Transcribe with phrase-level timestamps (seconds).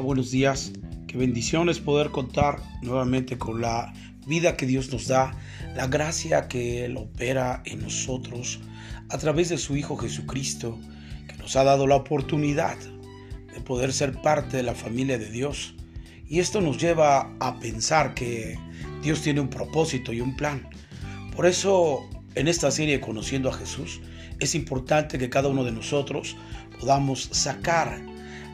[0.00, 0.72] buenos días.
[1.06, 3.92] Qué bendición es poder contar nuevamente con la
[4.26, 5.32] vida que Dios nos da,
[5.74, 8.60] la gracia que Él opera en nosotros
[9.10, 10.78] a través de su Hijo Jesucristo,
[11.28, 12.78] que nos ha dado la oportunidad
[13.54, 15.74] de poder ser parte de la familia de Dios.
[16.26, 18.58] Y esto nos lleva a pensar que
[19.02, 20.68] Dios tiene un propósito y un plan.
[21.36, 24.00] Por eso, en esta serie Conociendo a Jesús,
[24.38, 26.36] es importante que cada uno de nosotros
[26.78, 28.00] podamos sacar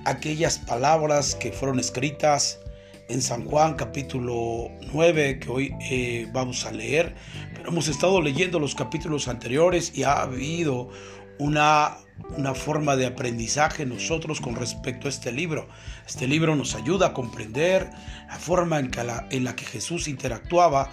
[0.07, 2.61] aquellas palabras que fueron escritas
[3.09, 7.15] en San Juan capítulo 9 que hoy eh, vamos a leer,
[7.55, 10.91] pero hemos estado leyendo los capítulos anteriores y ha habido
[11.39, 11.99] una,
[12.37, 15.69] una forma de aprendizaje nosotros con respecto a este libro.
[16.07, 17.91] Este libro nos ayuda a comprender
[18.29, 20.91] la forma en, que la, en la que Jesús interactuaba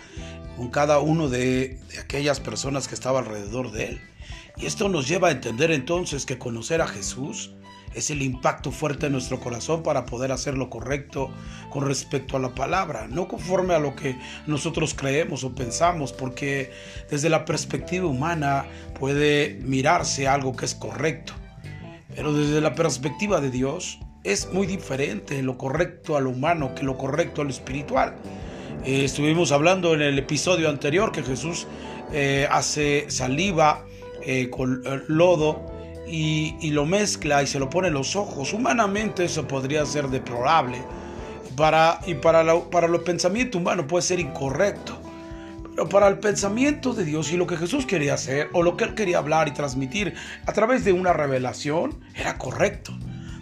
[0.57, 4.01] con cada uno de, de aquellas personas que estaban alrededor de él.
[4.57, 7.53] Y esto nos lleva a entender entonces que conocer a Jesús
[7.93, 11.31] es el impacto fuerte en nuestro corazón para poder hacer lo correcto
[11.69, 16.71] con respecto a la palabra, no conforme a lo que nosotros creemos o pensamos, porque
[17.09, 18.65] desde la perspectiva humana
[18.99, 21.33] puede mirarse algo que es correcto,
[22.15, 26.83] pero desde la perspectiva de Dios es muy diferente lo correcto a lo humano que
[26.83, 28.15] lo correcto a lo espiritual.
[28.85, 31.67] Eh, estuvimos hablando en el episodio anterior que Jesús
[32.11, 33.85] eh, hace saliva
[34.25, 35.72] eh, con lodo
[36.07, 38.53] y, lo mezcla y se lo pone los ojos.
[38.53, 40.77] Humanamente eso podría ser deplorable.
[41.55, 44.99] Para, y para, lo, para el pensamiento humano puede ser incorrecto.
[45.75, 48.83] Pero para el pensamiento de Dios y lo que Jesús quería hacer o lo que
[48.83, 50.13] él quería hablar y transmitir
[50.45, 52.93] a través de una revelación era correcto.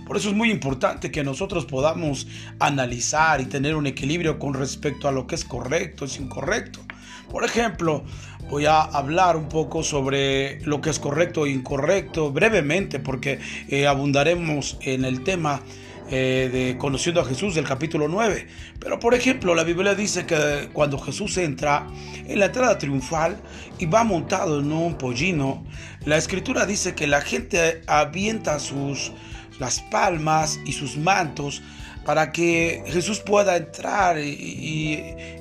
[0.06, 2.28] Por eso es muy importante que nosotros podamos
[2.60, 6.82] analizar y tener un equilibrio con respecto a lo que es correcto, es incorrecto.
[7.32, 8.04] Por ejemplo,
[8.50, 13.88] voy a hablar un poco sobre lo que es correcto e incorrecto brevemente porque eh,
[13.88, 15.62] abundaremos en el tema
[16.10, 18.48] eh, de conociendo a Jesús del capítulo 9.
[18.82, 21.88] Pero por ejemplo, la Biblia dice que cuando Jesús entra
[22.28, 23.38] en la entrada triunfal
[23.80, 25.66] y va montado en un pollino,
[26.04, 29.14] la escritura dice que la gente avienta sus
[29.58, 31.62] las palmas y sus mantos
[32.04, 34.18] para que Jesús pueda entrar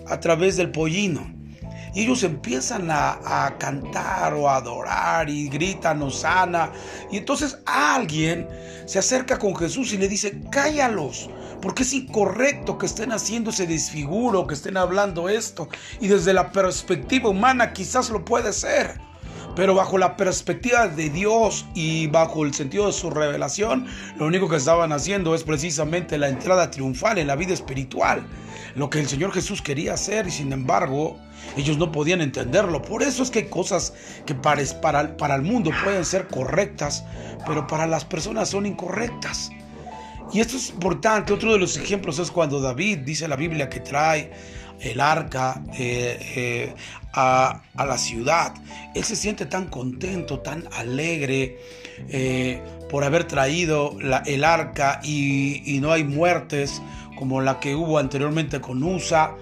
[0.06, 1.39] a través del pollino.
[1.94, 6.70] Y ellos empiezan a, cantar o a adorar y gritan Osana.
[7.10, 8.48] Y entonces alguien
[8.86, 11.30] se acerca con Jesús y le dice, cállalos,
[11.60, 15.68] porque es incorrecto que estén haciendo ese desfiguro, que estén hablando esto.
[16.00, 19.09] Y desde la perspectiva humana quizás lo puede ser.
[19.56, 24.48] Pero bajo la perspectiva de Dios y bajo el sentido de su revelación, lo único
[24.48, 28.26] que estaban haciendo es precisamente la entrada triunfal en la vida espiritual.
[28.76, 31.18] Lo que el Señor Jesús quería hacer y sin embargo
[31.56, 32.80] ellos no podían entenderlo.
[32.80, 33.92] Por eso es que hay cosas
[34.24, 37.04] que para, para, para el mundo pueden ser correctas,
[37.46, 39.50] pero para las personas son incorrectas.
[40.32, 41.32] Y esto es importante.
[41.32, 44.30] Otro de los ejemplos es cuando David dice la Biblia que trae
[44.80, 46.74] el arca eh, eh,
[47.12, 48.54] a, la ciudad.
[48.94, 51.58] Él se siente tan contento, tan alegre
[52.08, 53.96] eh, por haber traído
[54.26, 56.82] el arca y, no hay muertes
[57.18, 59.34] como la que hubo anteriormente con Usa.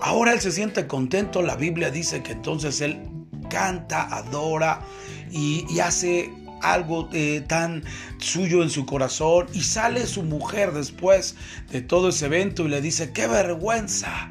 [0.00, 1.42] Ahora él se siente contento.
[1.42, 3.00] La Biblia dice que entonces él
[3.48, 4.80] canta, adora
[5.30, 6.30] y, y hace
[6.62, 7.08] algo
[7.46, 7.84] tan
[8.18, 11.36] suyo en su corazón y sale su mujer después
[11.70, 14.30] de todo ese evento y le dice, qué vergüenza,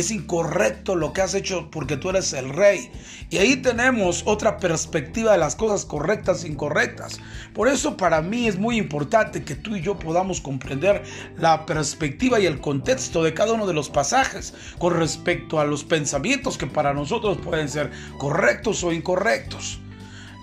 [0.00, 2.90] es incorrecto lo que has hecho porque tú eres el rey.
[3.30, 7.18] Y ahí tenemos otra perspectiva de las cosas correctas e incorrectas.
[7.54, 11.02] Por eso para mí es muy importante que tú y yo podamos comprender
[11.38, 15.82] la perspectiva y el contexto de cada uno de los pasajes con respecto a los
[15.82, 19.80] pensamientos que para nosotros pueden ser correctos o incorrectos.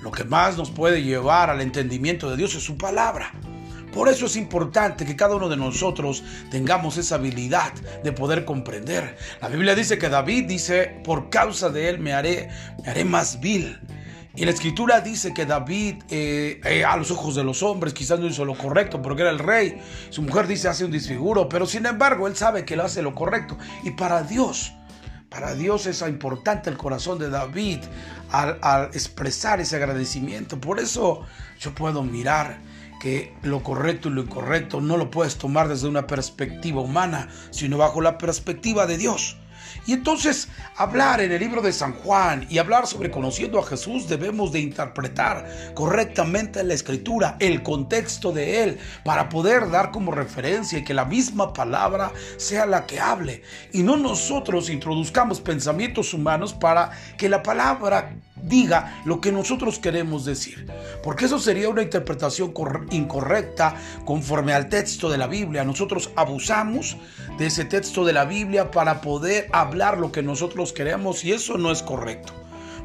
[0.02, 3.32] Lo que más nos puede llevar al entendimiento de Dios es su palabra.
[3.94, 7.74] Por eso es importante que cada uno de nosotros tengamos esa habilidad
[8.04, 9.18] de poder comprender.
[9.42, 12.50] La Biblia dice que David dice, por causa de él me haré,
[12.84, 13.80] me haré más vil.
[14.36, 18.20] Y la escritura dice que David, eh, eh, a los ojos de los hombres, quizás
[18.20, 19.80] no hizo lo correcto porque era el rey.
[20.10, 23.14] Su mujer dice hace un disfiguro, pero sin embargo él sabe que él hace lo
[23.14, 23.60] correcto.
[23.84, 24.74] Y para Dios,
[25.34, 27.80] para Dios es importante el corazón de David
[28.32, 30.62] al, expresar ese agradecimiento.
[30.62, 31.22] Por eso
[31.60, 32.60] yo puedo mirar
[33.02, 37.80] que lo correcto y lo incorrecto no lo puedes tomar desde una perspectiva humana, sino
[37.80, 39.38] bajo la perspectiva de Dios.
[39.86, 44.08] Y entonces hablar en el libro de San Juan y hablar sobre conociendo a Jesús
[44.08, 50.84] debemos de interpretar correctamente la escritura, el contexto de él, para poder dar como referencia
[50.84, 53.44] que la misma palabra sea la que hable.
[53.72, 60.26] Y no nosotros introduzcamos pensamientos humanos para que la palabra diga lo que nosotros queremos
[60.26, 60.66] decir.
[61.02, 62.54] Porque eso sería una interpretación
[62.92, 63.76] incorrecta
[64.06, 65.64] conforme al texto de la Biblia.
[65.64, 66.98] Nosotros abusamos
[67.38, 71.58] de ese texto de la Biblia para poder hablar lo que nosotros queremos y eso
[71.58, 72.34] no es correcto.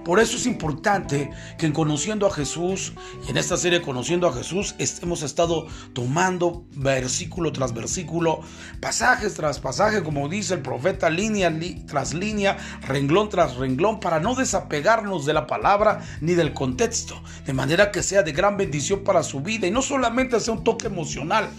[0.05, 2.93] Por eso es importante que en Conociendo a Jesús
[3.27, 8.41] y en esta serie Conociendo a Jesús hemos estado tomando versículo tras versículo,
[8.81, 11.53] pasajes tras pasaje, como dice el profeta, línea
[11.87, 17.53] tras línea, renglón tras renglón, para no desapegarnos de la palabra ni del contexto, de
[17.53, 20.87] manera que sea de gran bendición para su vida y no solamente sea un toque
[20.87, 21.51] emocional,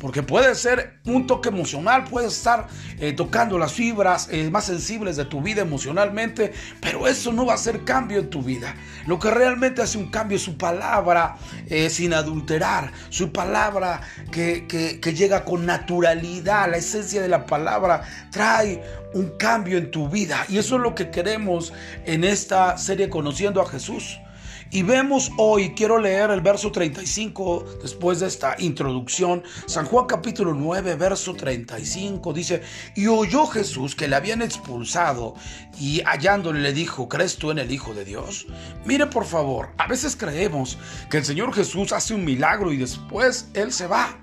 [0.00, 2.68] porque puede ser un toque emocional, puede estar
[2.98, 7.52] eh, tocando las fibras eh, más sensibles de tu vida emocionalmente, pero eso no va
[7.52, 8.74] a hacer cambio en tu vida.
[9.06, 11.36] Lo que realmente hace un cambio es su palabra
[11.68, 14.00] eh, sin adulterar, su palabra
[14.30, 18.82] que, que llega con naturalidad, la esencia de la palabra trae
[19.14, 20.44] un cambio en tu vida.
[20.48, 21.72] Y eso es lo que queremos
[22.04, 24.20] en esta serie Conociendo a Jesús.
[24.70, 29.42] Y vemos hoy, quiero leer el verso 35 después de esta introducción.
[29.64, 32.62] San Juan capítulo 9, verso 35 dice,
[32.94, 35.34] y oyó Jesús que le habían expulsado
[35.80, 38.46] y hallándole le dijo, ¿crees tú en el Hijo de Dios?
[38.84, 40.76] Mire por favor, a veces creemos
[41.08, 44.18] que el Señor Jesús hace un milagro y después Él se va.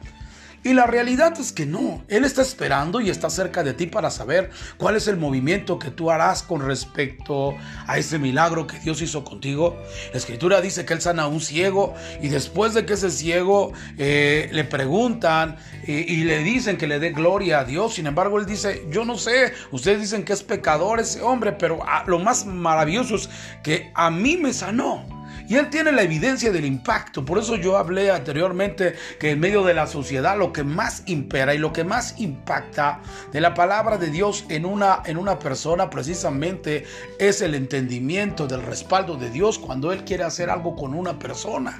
[0.65, 2.03] Y la realidad es que no.
[2.07, 5.91] Él está esperando y está cerca de ti para saber cuál es el movimiento que
[5.91, 7.53] tú harás con respecto
[7.85, 9.77] a ese milagro que Dios hizo contigo.
[10.11, 13.73] La escritura dice que Él sana a un ciego y después de que ese ciego
[13.99, 17.93] eh, le preguntan eh, y le dicen que le dé gloria a Dios.
[17.93, 21.81] Sin embargo, Él dice, yo no sé, ustedes dicen que es pecador ese hombre, pero
[21.85, 23.29] ah, lo más maravilloso es
[23.61, 25.14] que a mí me sanó.
[25.47, 27.23] Y él tiene la evidencia del impacto.
[27.23, 31.53] Por eso yo hablé anteriormente que en medio de la sociedad lo que más impera
[31.53, 33.01] y lo que más impacta
[33.31, 36.85] de la palabra de Dios en una, en una persona precisamente
[37.19, 41.79] es el entendimiento del respaldo de Dios cuando Él quiere hacer algo con una persona.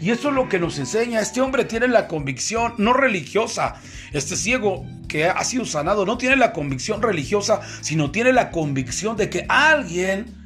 [0.00, 1.20] Y eso es lo que nos enseña.
[1.20, 3.76] Este hombre tiene la convicción no religiosa.
[4.12, 9.16] Este ciego que ha sido sanado no tiene la convicción religiosa, sino tiene la convicción
[9.16, 10.41] de que alguien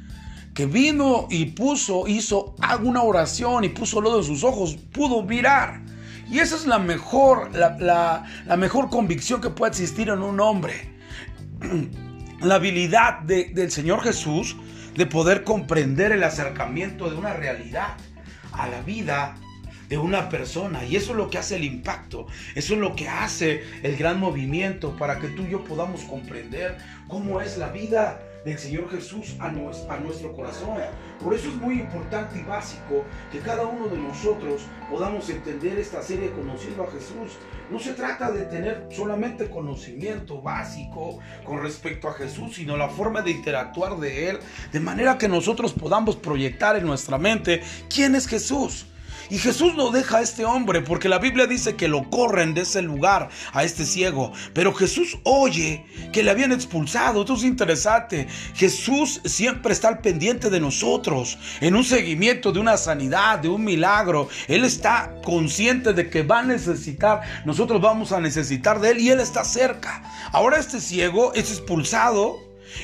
[0.57, 5.81] que vino y puso, hizo una oración y puso lodo en sus ojos, pudo mirar.
[6.31, 8.25] Y esa es la mejor, la,
[8.57, 10.73] mejor convicción que puede existir en un hombre.
[12.41, 14.55] La habilidad del Señor Jesús
[14.95, 17.95] de poder comprender el acercamiento de una realidad
[18.51, 19.35] a la vida
[19.89, 20.85] de una persona.
[20.85, 22.25] Y eso es lo que hace el impacto.
[22.55, 26.77] Eso es lo que hace el gran movimiento para que tú y yo podamos comprender
[27.07, 30.77] cómo es la vida del Señor Jesús a a nuestro corazón.
[31.21, 36.01] Por eso es muy importante y básico que cada uno de nosotros podamos entender esta
[36.01, 37.37] serie conociendo a Jesús.
[37.69, 43.21] No se trata de tener solamente conocimiento básico con respecto a Jesús, sino la forma
[43.21, 44.39] de interactuar de Él,
[44.71, 48.87] de manera que nosotros podamos proyectar en nuestra mente quién es Jesús.
[49.29, 52.61] Y Jesús no deja a este hombre porque la Biblia dice que lo corren de
[52.61, 54.31] ese lugar a este ciego.
[54.53, 57.21] Pero Jesús oye que le habían expulsado.
[57.21, 58.27] Esto es interesante.
[58.55, 63.63] Jesús siempre está al pendiente de nosotros en un seguimiento de una sanidad, de un
[63.63, 64.29] milagro.
[64.47, 69.09] Él está consciente de que va a necesitar, nosotros vamos a necesitar de Él y
[69.09, 70.03] Él está cerca.
[70.31, 72.39] Ahora este ciego es expulsado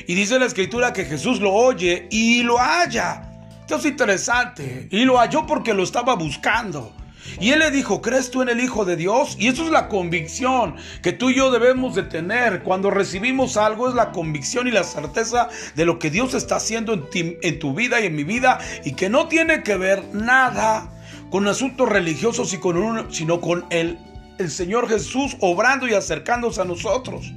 [0.06, 3.33] y dice la escritura que Jesús lo oye y lo halla.
[3.64, 4.88] Esto es interesante.
[4.90, 6.92] Y lo halló porque lo estaba buscando.
[7.40, 9.38] Y él le dijo, ¿crees tú en el Hijo de Dios?
[9.40, 12.62] Y eso es la convicción que tú y yo debemos de tener.
[12.62, 16.92] Cuando recibimos algo es la convicción y la certeza de lo que Dios está haciendo
[16.92, 20.90] en, en tu vida y en mi vida y que no tiene que ver nada
[21.30, 23.98] con asuntos religiosos y con uno, sino con el,
[24.38, 27.32] el Señor Jesús obrando y acercándose a nosotros.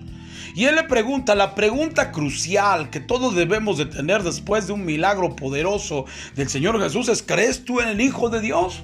[0.57, 4.85] Y él le pregunta, la pregunta crucial que todos debemos de tener después de un
[4.85, 8.81] milagro poderoso del Señor Jesús es, ¿crees tú en el Hijo de Dios?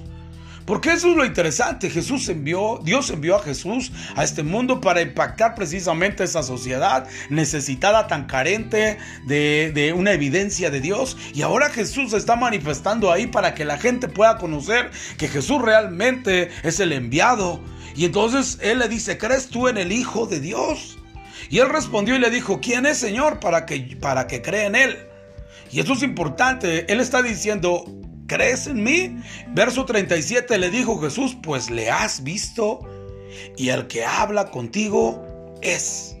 [0.66, 1.90] Porque eso es lo interesante.
[1.90, 8.06] Jesús envió, Dios envió a Jesús a este mundo para impactar precisamente esa sociedad necesitada,
[8.06, 11.16] tan carente de, de, una evidencia de Dios.
[11.34, 15.60] Y ahora Jesús se está manifestando ahí para que la gente pueda conocer que Jesús
[15.60, 17.60] realmente es el enviado.
[17.96, 20.98] Y entonces Él le dice, ¿crees tú en el Hijo de Dios?
[21.54, 24.74] Y él respondió y le dijo, ¿quién es Señor para que, para que cree en
[24.74, 25.06] él?
[25.70, 26.92] Y eso es importante.
[26.92, 27.84] Él está diciendo,
[28.26, 29.22] ¿crees en mí?
[29.50, 32.80] Verso 37 le dijo Jesús, pues le has visto
[33.56, 36.16] y el que habla contigo es.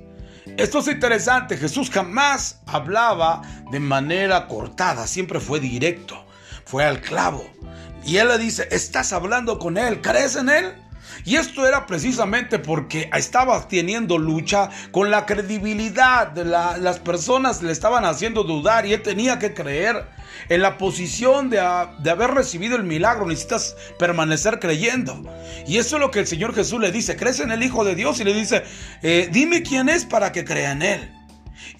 [0.56, 1.56] Esto es interesante.
[1.56, 6.24] Jesús jamás hablaba de manera cortada, siempre fue directo,
[6.64, 7.44] fue al clavo.
[8.06, 10.74] Y él le dice, estás hablando con él, ¿crees en él?
[11.24, 17.72] Y esto era precisamente porque estaba teniendo lucha con la credibilidad de las personas, le
[17.72, 20.04] estaban haciendo dudar y él tenía que creer
[20.48, 21.56] en la posición de,
[21.98, 23.26] de, haber recibido el milagro.
[23.26, 25.22] Necesitas permanecer creyendo.
[25.66, 27.16] Y eso es lo que el Señor Jesús le dice.
[27.16, 28.64] Crees en el Hijo de Dios y le dice,
[29.02, 31.12] eh, dime quién es para que crea en Él.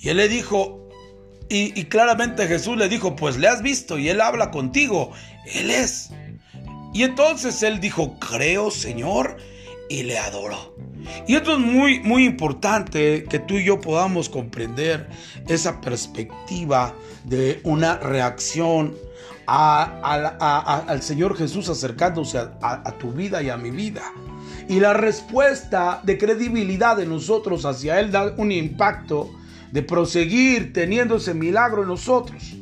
[0.00, 0.88] Y él le dijo,
[1.48, 5.12] y claramente Jesús le dijo, pues le has visto y Él habla contigo.
[5.46, 6.10] Él es.
[6.94, 9.36] Y entonces él dijo, creo Señor,
[9.88, 10.74] y le adoró.
[11.26, 15.08] Y esto es muy, muy importante que tú y yo podamos comprender
[15.46, 18.94] esa perspectiva de una reacción
[19.46, 24.02] al Señor Jesús acercándose a, tu vida y a mi vida.
[24.68, 29.30] Y la respuesta de credibilidad de nosotros hacia Él da un impacto
[29.72, 32.54] de proseguir teniendo ese milagro en nosotros.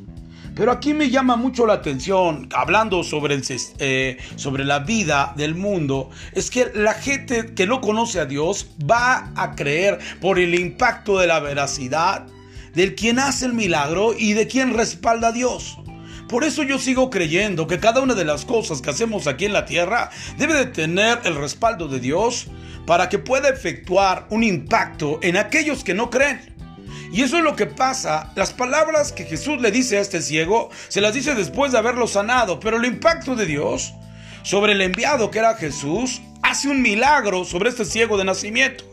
[0.54, 3.40] Pero aquí me llama mucho la atención, hablando sobre,
[3.78, 8.68] eh, sobre la vida del mundo, es que la gente que no conoce a Dios
[8.88, 12.26] va a creer por el impacto de la veracidad
[12.74, 15.78] del quien hace el milagro y de quien respalda a Dios.
[16.28, 19.52] Por eso yo sigo creyendo que cada una de las cosas que hacemos aquí en
[19.52, 22.46] la tierra debe de tener el respaldo de Dios
[22.86, 26.51] para que pueda efectuar un impacto en aquellos que no creen.
[27.12, 28.32] Y eso es lo que pasa.
[28.36, 32.06] Las palabras que Jesús le dice a este ciego, se las dice después de haberlo
[32.06, 32.58] sanado.
[32.58, 33.92] Pero el impacto de Dios
[34.42, 38.84] sobre el enviado que era Jesús hace un milagro sobre este ciego de nacimiento.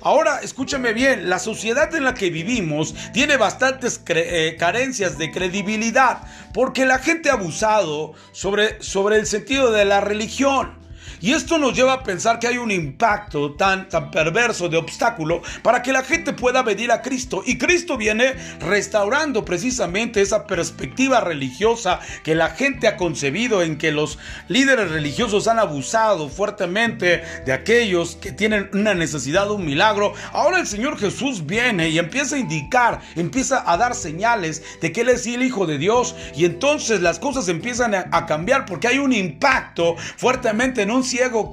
[0.00, 6.22] Ahora, escúchame bien, la sociedad en la que vivimos tiene bastantes eh, carencias de credibilidad
[6.54, 10.85] porque la gente ha abusado sobre, sobre el sentido de la religión.
[11.26, 15.82] Y esto nos lleva a pensar que hay un impacto tan, perverso de obstáculo para
[15.82, 17.42] que la gente pueda venir a Cristo.
[17.44, 23.90] Y Cristo viene restaurando precisamente esa perspectiva religiosa que la gente ha concebido en que
[23.90, 30.12] los líderes religiosos han abusado fuertemente de aquellos que tienen una necesidad de un milagro.
[30.30, 35.00] Ahora el Señor Jesús viene y empieza a indicar, empieza a dar señales de que
[35.00, 36.14] Él es el Hijo de Dios.
[36.36, 41.02] Y entonces las cosas empiezan a, a cambiar porque hay un impacto fuertemente en un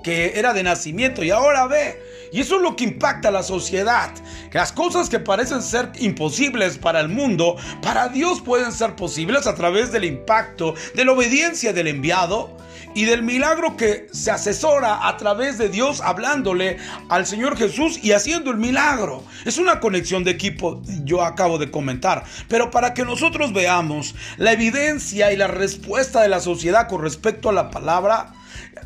[0.03, 2.01] que era de nacimiento y ahora ve.
[2.31, 4.11] Y eso es lo que impacta a la sociedad.
[4.51, 9.45] Que las cosas que parecen ser imposibles para el mundo, para Dios pueden ser posibles
[9.45, 12.57] a través del impacto, de la obediencia del enviado
[12.95, 16.77] y del milagro que se asesora a través de Dios hablándole
[17.09, 19.23] al Señor Jesús y haciendo el milagro.
[19.45, 24.53] Es una conexión de equipo, yo acabo de comentar, pero para que nosotros veamos la
[24.53, 28.33] evidencia y la respuesta de la sociedad con respecto a la palabra,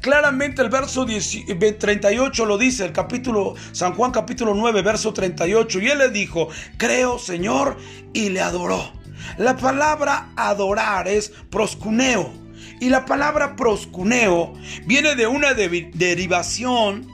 [0.02, 5.80] Claramente el verso 38 lo dice, el capítulo San Juan capítulo 9, verso 38.
[5.80, 7.78] Y él le dijo, creo Señor,
[8.14, 8.94] y le adoró.
[9.38, 12.32] La palabra adorar es proscuneo.
[12.80, 14.54] Y la palabra proscuneo
[14.86, 17.08] viene de una derivación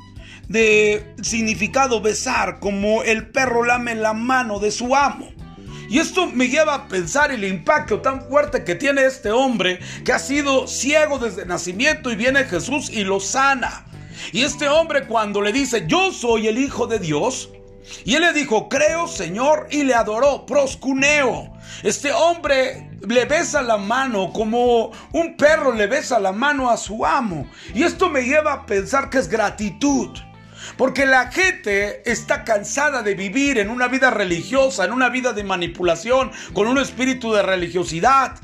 [0.50, 5.33] de significado besar, como el perro lame la mano de su amo.
[5.94, 10.12] Y esto me lleva a pensar el impacto tan fuerte que tiene este hombre que
[10.12, 13.86] ha sido ciego desde nacimiento y viene Jesús y lo sana.
[14.32, 17.52] Y este hombre cuando le dice, yo soy el Hijo de Dios,
[18.06, 21.54] y él le dijo, creo Señor, y le adoró, proscuneo.
[21.84, 27.06] Este hombre le besa la mano como un perro le besa la mano a su
[27.06, 27.48] amo.
[27.76, 30.10] Y esto me lleva a pensar que es gratitud.
[30.77, 35.43] Porque la gente está cansada de vivir en una vida religiosa, en una vida de
[35.43, 38.36] manipulación, con un espíritu de religiosidad.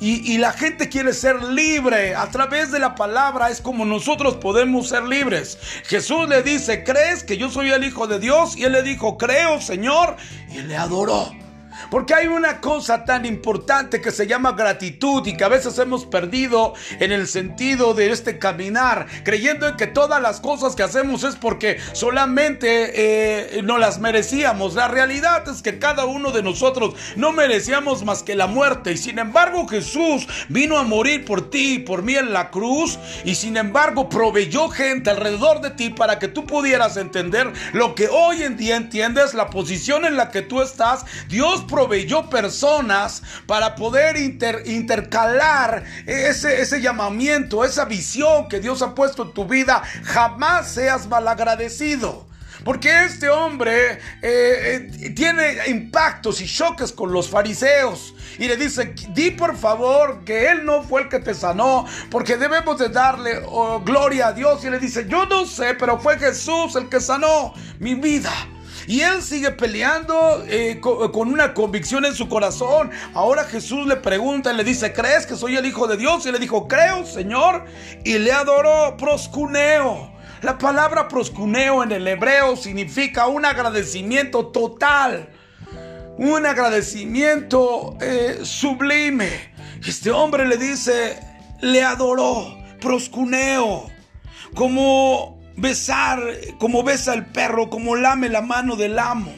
[0.00, 2.14] Y, la gente quiere ser libre.
[2.14, 5.58] A través de la palabra es como nosotros podemos ser libres.
[5.86, 8.56] Jesús le dice, ¿crees que yo soy el Hijo de Dios?
[8.56, 10.16] Y él le dijo, creo, Señor.
[10.52, 11.47] Y le adoró.
[11.90, 16.06] Porque hay una cosa tan importante que se llama gratitud y que a veces hemos
[16.06, 21.24] perdido en el sentido de este caminar, creyendo en que todas las cosas que hacemos
[21.24, 24.74] es porque solamente eh, no las merecíamos.
[24.74, 28.96] La realidad es que cada uno de nosotros no merecíamos más que la muerte y
[28.96, 33.34] sin embargo Jesús vino a morir por ti y por mí en la cruz y
[33.34, 38.42] sin embargo proveyó gente alrededor de ti para que tú pudieras entender lo que hoy
[38.42, 41.04] en día entiendes, la posición en la que tú estás.
[41.28, 49.22] Dios proveyó personas para poder intercalar ese, ese llamamiento, esa visión que Dios ha puesto
[49.22, 49.82] en tu vida.
[50.02, 52.26] Jamás seas malagradecido.
[52.64, 58.14] Porque este hombre eh, eh, tiene impactos y choques con los fariseos.
[58.38, 61.86] Y le dice, di por favor que él no fue el que te sanó.
[62.10, 64.64] Porque debemos de darle oh, gloria a Dios.
[64.64, 68.32] Y le dice, yo no sé, pero fue Jesús el que sanó mi vida.
[68.88, 72.90] Y él sigue peleando eh, con, una convicción en su corazón.
[73.12, 76.24] Ahora Jesús le pregunta y le dice, ¿crees que soy el Hijo de Dios?
[76.24, 77.66] Y le dijo, creo, Señor.
[78.02, 80.10] Y le adoró, proscuneo.
[80.40, 85.28] La palabra proscuneo en el hebreo significa un agradecimiento total,
[86.16, 89.52] un agradecimiento eh, sublime.
[89.86, 91.20] Este hombre le dice,
[91.60, 93.90] le adoró, proscuneo,
[94.54, 96.20] como besar,
[96.58, 99.32] como besa el perro, como lame la mano del amo.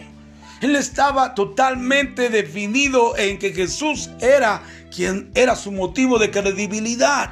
[0.60, 4.62] Él estaba totalmente definido en que Jesús era
[4.94, 7.30] quien era su motivo de credibilidad.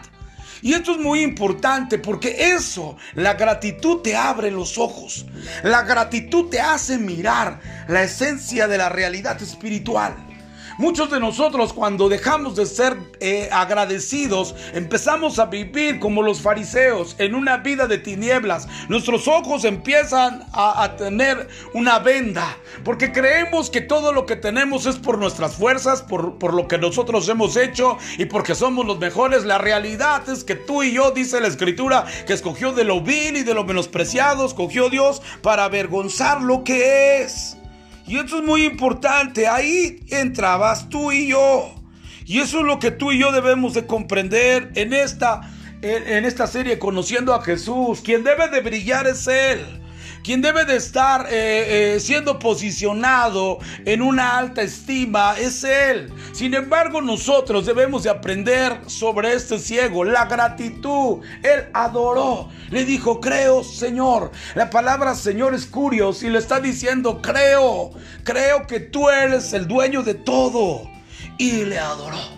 [0.62, 5.26] Y esto es muy importante porque eso, la gratitud te abre los ojos.
[5.62, 10.16] La gratitud te hace mirar la esencia de la realidad espiritual.
[10.78, 17.16] Muchos de nosotros cuando dejamos de ser eh, agradecidos empezamos a vivir como los fariseos
[17.18, 18.68] en una vida de tinieblas.
[18.88, 24.94] Nuestros ojos empiezan a, tener una venda porque creemos que todo lo que tenemos es
[24.96, 29.44] por nuestras fuerzas, por, por lo que nosotros hemos hecho y porque somos los mejores.
[29.44, 33.36] La realidad es que tú y yo, dice la escritura, que escogió de lo vil
[33.36, 37.57] y de lo menospreciado, escogió Dios para avergonzar lo que es.
[38.08, 39.46] Y esto es muy importante.
[39.46, 41.74] Ahí entrabas tú y yo.
[42.24, 45.42] Y eso es lo que tú y yo debemos de comprender en esta,
[45.82, 48.00] en, esta serie, conociendo a Jesús.
[48.00, 49.60] Quien debe de brillar es Él.
[50.22, 56.12] Quien debe de estar eh, eh, siendo posicionado en una alta estima es Él.
[56.32, 61.22] Sin embargo, nosotros debemos de aprender sobre este ciego, la gratitud.
[61.42, 64.30] Él adoró, le dijo, creo, Señor.
[64.54, 67.90] La palabra Señor es curioso y le está diciendo, creo,
[68.24, 70.90] creo que tú eres el dueño de todo.
[71.38, 72.37] Y le adoró.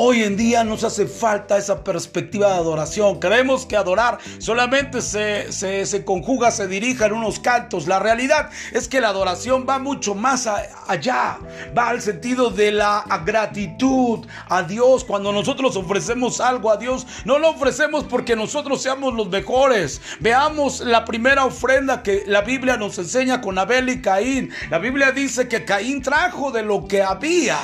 [0.00, 3.18] Hoy en día nos hace falta esa perspectiva de adoración.
[3.18, 7.88] Creemos que adorar solamente se, se, conjuga, se dirija en unos cantos.
[7.88, 11.40] La realidad es que la adoración va mucho más allá.
[11.76, 15.02] Va al sentido de la gratitud a Dios.
[15.02, 20.00] Cuando nosotros ofrecemos algo a Dios, no lo ofrecemos porque nosotros seamos los mejores.
[20.20, 24.52] Veamos la primera ofrenda que la Biblia nos enseña con Abel y Caín.
[24.70, 27.58] La Biblia dice que Caín trajo de lo que había.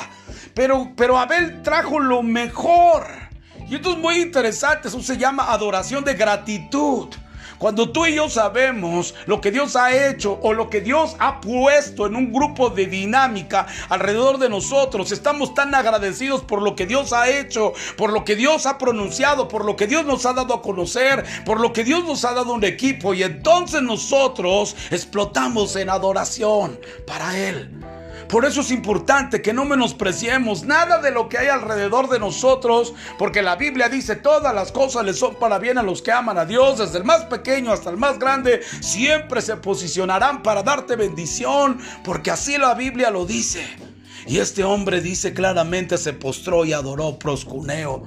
[0.55, 3.05] Pero, pero Abel trajo lo mejor.
[3.69, 7.09] Y esto es muy interesante, eso se llama adoración de gratitud.
[7.57, 11.39] Cuando tú y yo sabemos lo que Dios ha hecho o lo que Dios ha
[11.41, 16.85] puesto en un grupo de dinámica alrededor de nosotros, estamos tan agradecidos por lo que
[16.85, 20.33] Dios ha hecho, por lo que Dios ha pronunciado, por lo que Dios nos ha
[20.33, 24.75] dado a conocer, por lo que Dios nos ha dado un equipo y entonces nosotros
[24.91, 27.94] explotamos en adoración para Él.
[28.29, 32.93] Por eso es importante que no menospreciemos nada de lo que hay alrededor de nosotros,
[33.17, 36.37] porque la Biblia dice todas las cosas le son para bien a los que aman
[36.37, 40.95] a Dios, desde el más pequeño hasta el más grande, siempre se posicionarán para darte
[40.95, 43.65] bendición, porque así la Biblia lo dice.
[44.27, 48.03] Y este hombre dice claramente se postró y adoró proscuneo.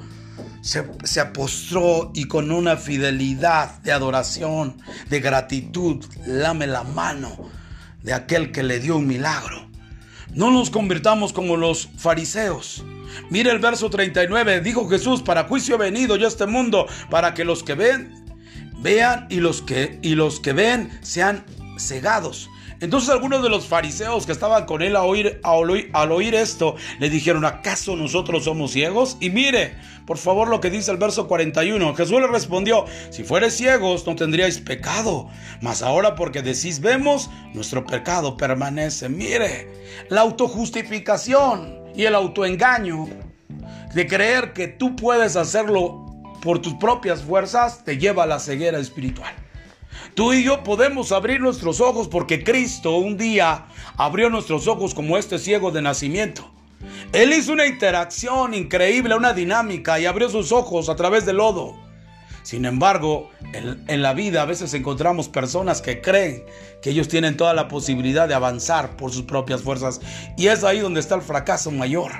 [0.60, 7.36] Se, se, apostró y con una fidelidad de adoración, de gratitud, lame la mano
[8.02, 9.67] de aquel que le dio un milagro.
[10.34, 12.84] No nos convirtamos como los fariseos.
[13.30, 17.34] Mire el verso 39, dijo Jesús, para juicio he venido yo a este mundo, para
[17.34, 18.24] que los que ven,
[18.80, 21.44] vean y los que, y los que ven sean
[21.78, 22.48] cegados.
[22.80, 27.44] Entonces algunos de los fariseos que estaban con él oír, al oír esto le dijeron,
[27.44, 29.16] ¿acaso nosotros somos ciegos?
[29.20, 29.74] Y mire,
[30.06, 31.94] por favor, lo que dice el verso 41.
[31.94, 35.28] Jesús le respondió, si fueres ciegos no tendríais pecado,
[35.60, 39.08] mas ahora porque decís vemos, nuestro pecado permanece.
[39.08, 39.68] Mire,
[40.08, 43.08] la autojustificación y el autoengaño
[43.92, 46.06] de creer que tú puedes hacerlo
[46.40, 49.34] por tus propias fuerzas te lleva a la ceguera espiritual.
[50.18, 55.16] Tú y yo podemos abrir nuestros ojos porque Cristo un día abrió nuestros ojos como
[55.16, 56.50] este ciego de nacimiento.
[57.12, 61.76] Él hizo una interacción increíble, una dinámica y abrió sus ojos a través del lodo.
[62.42, 66.42] Sin embargo, en, en, la vida a veces encontramos personas que creen
[66.82, 70.00] que ellos tienen toda la posibilidad de avanzar por sus propias fuerzas
[70.36, 72.10] y es ahí donde está el fracaso mayor.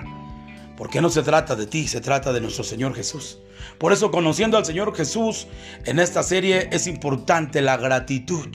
[0.79, 3.39] Porque no se trata de ti, se trata de nuestro Señor Jesús.
[3.79, 5.49] Por eso conociendo al Señor Jesús
[5.85, 8.47] en esta serie es importante la gratitud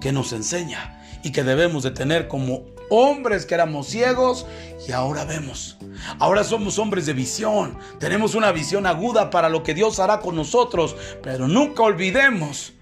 [0.00, 4.46] que nos enseña y que debemos de tener como hombres que éramos ciegos
[4.88, 5.78] y ahora vemos.
[6.18, 7.78] Ahora somos hombres de visión.
[8.00, 10.96] Tenemos una visión aguda para lo que Dios hará con nosotros.
[11.22, 12.72] Pero nunca olvidemos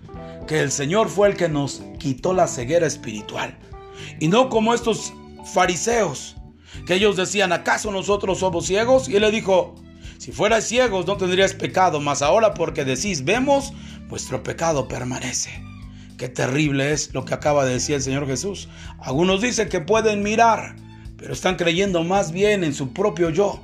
[0.46, 3.54] que el Señor fue el que nos quitó la ceguera espiritual.
[4.18, 5.12] Y no como estos
[5.52, 6.37] fariseos
[6.88, 9.10] que ellos decían, ¿acaso nosotros somos ciegos?
[9.10, 9.74] Y él le dijo,
[10.16, 13.74] si fuerais ciegos no tendríais pecado, mas ahora porque decís, vemos,
[14.08, 15.50] vuestro pecado permanece.
[16.16, 18.70] Qué terrible es lo que acaba de decir el Señor Jesús.
[19.00, 20.76] Algunos dicen que pueden mirar,
[21.18, 23.62] pero están creyendo más bien en su propio yo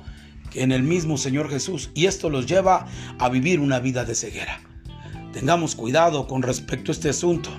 [0.51, 1.89] que en el mismo Señor Jesús.
[1.95, 2.85] Y esto los lleva
[3.17, 4.61] a vivir una vida de ceguera.
[5.33, 7.49] tengamos cuidado con respecto a este asunto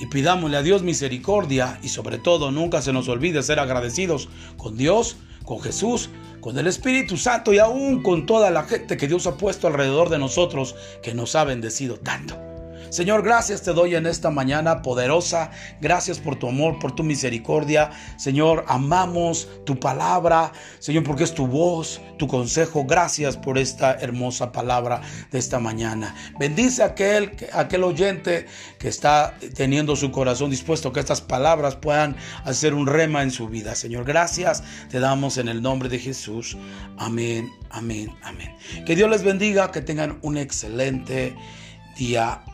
[0.00, 4.76] y pidámosle a Dios misericordia y sobre todo nunca se nos olvide ser agradecidos con
[4.76, 6.08] Dios, con Jesús,
[6.40, 10.08] con el Espíritu Santo y aún con toda la gente que Dios ha puesto alrededor
[10.08, 12.49] de nosotros que nos ha bendecido tanto.
[12.88, 15.50] Señor, gracias te doy en esta mañana poderosa.
[15.80, 17.90] Gracias por tu amor, por tu misericordia.
[18.16, 20.52] Señor, amamos tu palabra.
[20.78, 22.84] Señor, porque es tu voz, tu consejo.
[22.84, 26.14] Gracias por esta hermosa palabra de esta mañana.
[26.38, 28.46] Bendice a aquel, aquel oyente
[28.78, 33.48] que está teniendo su corazón dispuesto que estas palabras puedan hacer un rema en su
[33.48, 33.74] vida.
[33.74, 36.56] Señor, gracias te damos en el nombre de Jesús.
[36.98, 38.54] Amén, amén, amén.
[38.86, 41.36] Que Dios les bendiga, que tengan un excelente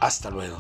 [0.01, 0.59] hasta luego.